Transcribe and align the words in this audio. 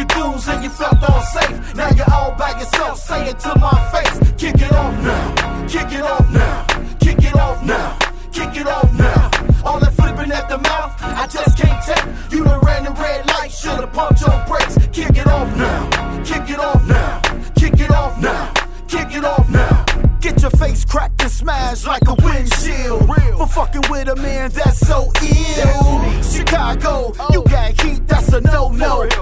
your 0.00 0.32
dues 0.32 0.48
and 0.48 0.64
you 0.64 0.70
felt 0.70 1.02
all 1.08 1.22
safe. 1.22 1.74
Now 1.74 1.90
you're 1.90 2.12
all 2.12 2.32
by 2.32 2.50
yourself, 2.58 2.98
say 2.98 3.28
it 3.28 3.38
to 3.40 3.58
my 3.58 3.76
face. 3.92 4.16
Kick 4.38 4.54
it 4.56 4.72
off 4.72 4.94
now, 5.02 5.66
kick 5.68 5.92
it 5.92 6.02
off 6.02 6.30
now, 6.30 6.66
kick 7.00 7.18
it 7.18 7.34
off 7.34 7.62
now, 7.64 7.98
kick 8.32 8.56
it 8.56 8.66
off 8.66 8.90
now. 8.98 9.30
All 9.64 9.78
that 9.80 9.92
flipping 9.92 10.32
at 10.32 10.48
the 10.48 10.58
mouth, 10.58 10.94
I 11.00 11.26
just 11.26 11.58
can't 11.58 11.82
take. 11.84 12.32
You 12.32 12.44
done 12.44 12.60
ran 12.60 12.84
the 12.84 12.92
red 12.92 13.26
light, 13.26 13.52
should've 13.52 13.92
pumped 13.92 14.20
your 14.22 14.44
brakes. 14.48 14.76
Kick 14.92 15.16
it 15.18 15.26
off 15.26 15.54
now, 15.56 16.22
kick 16.24 16.48
it 16.48 16.58
off 16.58 16.82
now, 16.88 17.20
kick 17.54 17.78
it 17.80 17.90
off 17.90 18.18
now, 18.20 18.52
kick 18.88 19.14
it 19.14 19.24
off 19.24 19.48
now. 19.50 19.84
Get 20.20 20.40
your 20.40 20.50
face 20.52 20.84
cracked 20.84 21.20
and 21.22 21.30
smashed 21.30 21.86
like 21.86 22.06
a 22.08 22.14
windshield. 22.24 23.06
For 23.36 23.46
fucking 23.46 23.84
with 23.90 24.08
a 24.08 24.16
man 24.16 24.50
that's 24.50 24.78
so 24.78 25.12
ill. 25.22 25.89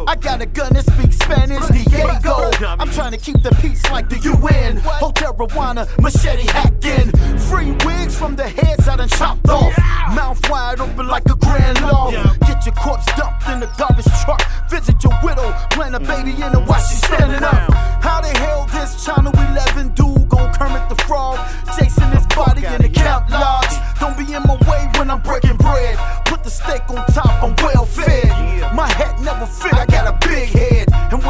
I 0.09 0.17
got 0.17 0.41
a 0.41 0.47
gun 0.47 0.73
that 0.73 0.87
speaks 0.87 1.19
Spanish, 1.19 1.67
Diego. 1.69 2.51
I'm 2.81 2.91
trying 2.93 3.13
to 3.13 3.19
keep 3.19 3.43
the 3.43 3.51
peace 3.61 3.85
like 3.91 4.09
the 4.09 4.17
UN. 4.17 4.79
Hotel 4.79 5.35
Rwanda, 5.35 5.85
machete 6.01 6.47
hacking. 6.49 7.13
Free 7.37 7.73
wigs 7.85 8.17
from 8.17 8.35
the 8.35 8.49
heads 8.49 8.89
I 8.89 8.97
done 8.97 9.11
chopped 9.11 9.47
off. 9.51 9.77
Mouth 10.17 10.41
wide 10.49 10.81
open 10.81 11.09
like 11.09 11.27
a 11.27 11.37
grand 11.37 11.83
law. 11.83 12.11
Get 12.47 12.65
your 12.65 12.75
corpse 12.77 13.05
dumped 13.19 13.47
in 13.49 13.61
the 13.61 13.69
garbage 13.77 14.09
truck. 14.25 14.41
Visit 14.71 14.97
your 15.05 15.13
widow, 15.23 15.53
plant 15.73 15.95
a 15.95 16.01
baby 16.01 16.31
in 16.31 16.57
her 16.57 16.65
while 16.65 16.81
she's 16.81 17.05
standing 17.05 17.45
up. 17.45 17.71
How 18.01 18.23
the 18.23 18.33
hell 18.39 18.65
this 18.73 19.05
Channel 19.05 19.33
11 19.35 19.89
dude 19.89 20.27
gon' 20.31 20.51
Kermit 20.55 20.89
the 20.89 20.97
Frog? 21.05 21.37
Chasing 21.77 22.11
his 22.13 22.27
body 22.29 22.65
in 22.65 22.81
the 22.81 22.89
camp 22.89 23.29
lodge. 23.29 23.77
Don't 24.01 24.17
be 24.17 24.25
in 24.33 24.43
my 24.45 24.57
way 24.71 24.89
when 24.97 25.11
I'm 25.11 25.21
breaking 25.21 25.59
bread. 25.59 25.99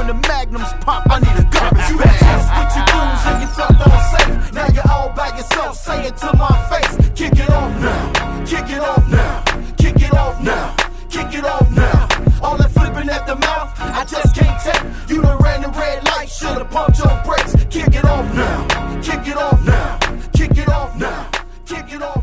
the 0.09 0.15
magnums 0.27 0.73
pop, 0.81 1.05
I 1.11 1.21
need 1.21 1.37
a 1.37 1.45
garbage 1.53 1.85
bag. 1.85 1.93
You 1.93 1.99
just 2.01 2.49
with 2.57 2.73
your 2.77 2.87
goons 2.89 3.23
and 3.29 3.37
you 3.43 3.49
felt 3.53 3.77
safe. 4.13 4.53
Now 4.55 4.69
you're 4.73 4.91
all 4.91 5.11
by 5.13 5.29
yourself, 5.37 5.77
say 5.77 6.07
it 6.07 6.17
to 6.17 6.33
my 6.35 6.55
face. 6.71 6.95
Kick 7.15 7.37
it 7.37 7.51
off 7.51 7.73
now, 7.79 8.45
kick 8.47 8.71
it 8.71 8.81
off 8.81 9.05
now, 9.11 9.45
kick 9.77 10.01
it 10.01 10.15
off 10.15 10.41
now, 10.41 10.75
kick 11.11 11.35
it 11.35 11.45
off 11.45 11.71
now. 11.77 12.09
All 12.43 12.57
that 12.57 12.71
flipping 12.71 13.11
at 13.11 13.27
the 13.27 13.37
mouth, 13.37 13.71
I 13.79 14.07
just 14.09 14.35
can't 14.35 14.59
take. 14.65 15.11
You 15.11 15.21
done 15.21 15.39
ran 15.43 15.61
the 15.61 15.69
red 15.69 16.03
light, 16.07 16.31
should've 16.31 16.71
pumped 16.71 16.99
your 17.01 17.23
brakes. 17.27 17.53
Kick 17.69 17.95
it 17.95 18.05
off 18.07 18.35
now, 18.35 19.01
kick 19.03 19.29
it 19.29 19.37
off 19.37 19.61
now, 19.67 19.99
kick 20.33 20.57
it 20.57 20.69
off 20.71 20.97
now, 20.97 21.31
kick 21.67 21.93
it 21.93 22.03
off. 22.03 22.18